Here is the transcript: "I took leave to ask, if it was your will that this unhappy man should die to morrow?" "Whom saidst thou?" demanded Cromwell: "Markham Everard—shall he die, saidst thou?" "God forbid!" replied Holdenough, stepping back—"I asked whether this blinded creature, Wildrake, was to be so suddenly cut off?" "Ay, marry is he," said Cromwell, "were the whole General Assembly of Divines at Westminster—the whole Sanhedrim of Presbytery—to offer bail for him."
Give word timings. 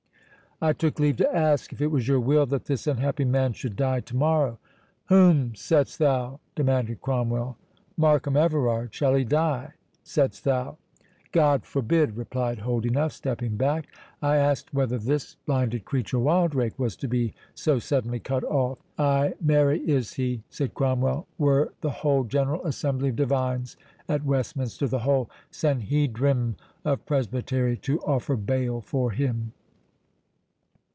"I 0.63 0.73
took 0.73 0.99
leave 0.99 1.17
to 1.17 1.35
ask, 1.35 1.73
if 1.73 1.81
it 1.81 1.87
was 1.87 2.07
your 2.07 2.19
will 2.19 2.45
that 2.45 2.65
this 2.65 2.85
unhappy 2.85 3.25
man 3.25 3.53
should 3.53 3.75
die 3.75 4.01
to 4.01 4.15
morrow?" 4.15 4.59
"Whom 5.07 5.55
saidst 5.55 5.97
thou?" 5.97 6.39
demanded 6.53 7.01
Cromwell: 7.01 7.57
"Markham 7.97 8.37
Everard—shall 8.37 9.15
he 9.15 9.23
die, 9.23 9.71
saidst 10.03 10.43
thou?" 10.43 10.77
"God 11.31 11.65
forbid!" 11.65 12.15
replied 12.15 12.59
Holdenough, 12.59 13.07
stepping 13.11 13.55
back—"I 13.57 14.35
asked 14.37 14.71
whether 14.71 14.99
this 14.99 15.33
blinded 15.47 15.83
creature, 15.83 16.19
Wildrake, 16.19 16.77
was 16.77 16.95
to 16.97 17.07
be 17.07 17.33
so 17.55 17.79
suddenly 17.79 18.19
cut 18.19 18.43
off?" 18.43 18.77
"Ay, 18.99 19.33
marry 19.41 19.79
is 19.79 20.13
he," 20.13 20.43
said 20.51 20.75
Cromwell, 20.75 21.25
"were 21.39 21.73
the 21.81 21.89
whole 21.89 22.23
General 22.23 22.63
Assembly 22.67 23.09
of 23.09 23.15
Divines 23.15 23.77
at 24.07 24.25
Westminster—the 24.25 24.99
whole 24.99 25.27
Sanhedrim 25.49 26.55
of 26.85 27.03
Presbytery—to 27.07 27.99
offer 28.01 28.35
bail 28.35 28.79
for 28.81 29.09
him." 29.09 29.53